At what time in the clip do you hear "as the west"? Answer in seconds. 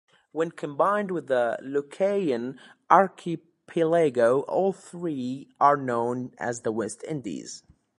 6.39-7.03